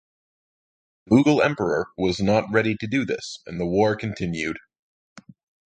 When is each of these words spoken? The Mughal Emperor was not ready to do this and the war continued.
The 1.05 1.15
Mughal 1.15 1.43
Emperor 1.45 1.89
was 1.95 2.19
not 2.19 2.49
ready 2.51 2.75
to 2.75 2.87
do 2.87 3.05
this 3.05 3.37
and 3.45 3.59
the 3.59 3.67
war 3.67 3.95
continued. 3.95 4.57